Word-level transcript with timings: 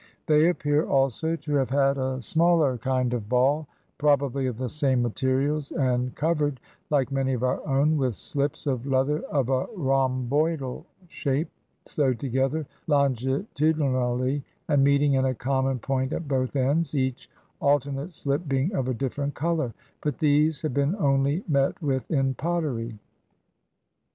They 0.25 0.49
appear 0.49 0.83
also 0.83 1.35
to 1.35 1.53
have 1.53 1.69
had 1.69 1.99
a 1.99 2.19
smaller 2.23 2.75
kind 2.79 3.13
of 3.13 3.29
ball, 3.29 3.67
probably 3.99 4.47
of 4.47 4.57
the 4.57 4.67
same 4.67 5.03
materials, 5.03 5.71
and 5.73 6.15
covered, 6.15 6.59
like 6.89 7.11
many 7.11 7.33
of 7.33 7.43
our 7.43 7.63
own, 7.67 7.97
with 7.97 8.15
slips 8.15 8.65
of 8.65 8.87
leather 8.87 9.19
of 9.29 9.49
a 9.49 9.67
rhomboidal 9.75 10.87
shape, 11.07 11.51
sewed 11.85 12.19
together 12.19 12.65
longitu 12.89 13.45
dinally, 13.53 14.41
and 14.67 14.83
meeting 14.83 15.13
in 15.13 15.25
a 15.25 15.35
common 15.35 15.77
point 15.77 16.13
at 16.13 16.27
both 16.27 16.55
ends, 16.55 16.95
each 16.95 17.29
alternate 17.59 18.11
slip 18.11 18.47
being 18.49 18.73
of 18.73 18.87
a 18.87 18.95
different 18.95 19.35
color; 19.35 19.71
but 20.01 20.17
these 20.17 20.63
have 20.63 20.73
been 20.73 20.95
only 20.95 21.43
met 21.47 21.79
with 21.79 22.09
in 22.09 22.33
pottery. 22.33 22.97